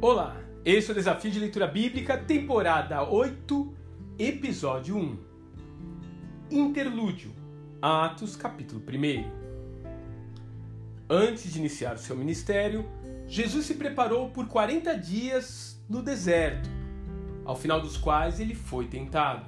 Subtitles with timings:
[0.00, 3.74] Olá, esse é o Desafio de Leitura Bíblica, temporada 8,
[4.16, 5.18] episódio 1.
[6.52, 7.32] Interlúdio,
[7.82, 9.24] Atos, capítulo 1.
[11.10, 12.88] Antes de iniciar o seu ministério,
[13.26, 16.70] Jesus se preparou por 40 dias no deserto,
[17.44, 19.46] ao final dos quais ele foi tentado.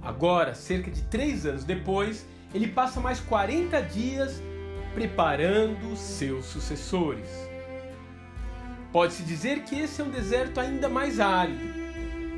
[0.00, 2.24] Agora, cerca de três anos depois,
[2.54, 4.40] ele passa mais 40 dias
[4.94, 7.52] preparando seus sucessores.
[8.94, 11.58] Pode-se dizer que esse é um deserto ainda mais árido,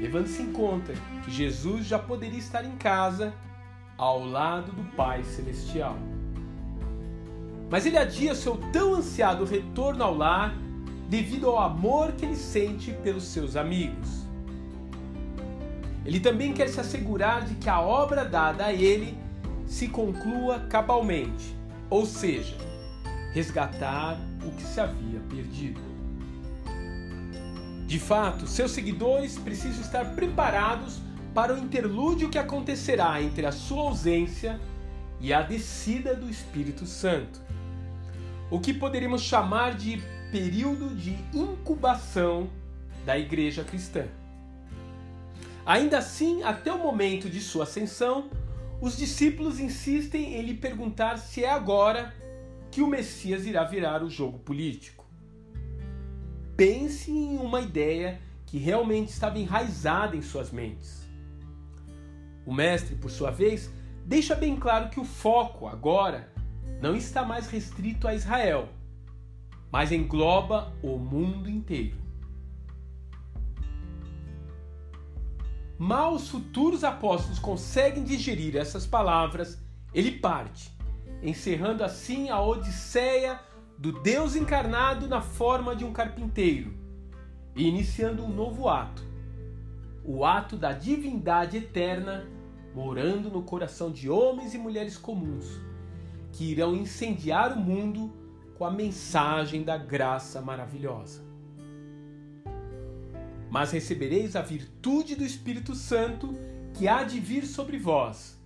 [0.00, 3.34] levando-se em conta que Jesus já poderia estar em casa
[3.98, 5.98] ao lado do Pai Celestial.
[7.68, 10.56] Mas ele adia seu tão ansiado retorno ao lar
[11.10, 14.26] devido ao amor que ele sente pelos seus amigos.
[16.06, 19.14] Ele também quer se assegurar de que a obra dada a ele
[19.66, 21.54] se conclua cabalmente,
[21.90, 22.56] ou seja,
[23.34, 25.95] resgatar o que se havia perdido.
[27.86, 30.98] De fato, seus seguidores precisam estar preparados
[31.32, 34.60] para o interlúdio que acontecerá entre a sua ausência
[35.20, 37.40] e a descida do Espírito Santo.
[38.50, 42.50] O que poderíamos chamar de período de incubação
[43.04, 44.06] da igreja cristã.
[45.64, 48.28] Ainda assim, até o momento de sua ascensão,
[48.80, 52.12] os discípulos insistem em lhe perguntar se é agora
[52.70, 55.05] que o Messias irá virar o jogo político
[56.56, 61.06] pense em uma ideia que realmente estava enraizada em suas mentes.
[62.46, 63.70] O mestre, por sua vez,
[64.04, 66.32] deixa bem claro que o foco agora
[66.80, 68.68] não está mais restrito a Israel,
[69.70, 71.98] mas engloba o mundo inteiro.
[75.78, 79.60] Mal os futuros apóstolos conseguem digerir essas palavras,
[79.92, 80.74] ele parte,
[81.22, 83.38] encerrando assim a odisseia
[83.78, 86.72] do Deus encarnado na forma de um carpinteiro
[87.54, 89.02] e iniciando um novo ato,
[90.04, 92.26] o ato da divindade eterna
[92.74, 95.60] morando no coração de homens e mulheres comuns,
[96.32, 98.12] que irão incendiar o mundo
[98.56, 101.22] com a mensagem da graça maravilhosa.
[103.50, 106.34] Mas recebereis a virtude do Espírito Santo
[106.74, 108.38] que há de vir sobre vós,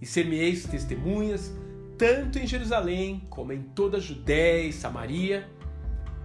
[0.00, 1.52] e ser-me-eis testemunhas
[1.98, 5.48] tanto em Jerusalém como em toda a Judéia e Samaria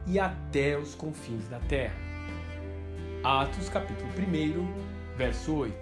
[0.07, 1.96] e até os confins da terra.
[3.24, 5.75] Atos capítulo 1, verso 8.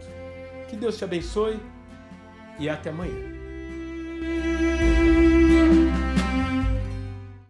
[0.68, 1.60] Que Deus te abençoe
[2.60, 3.37] e até amanhã.